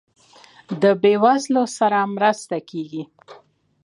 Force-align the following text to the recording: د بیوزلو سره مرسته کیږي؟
د 0.81 0.83
بیوزلو 1.01 1.63
سره 1.77 1.99
مرسته 2.15 2.57
کیږي؟ 2.69 3.03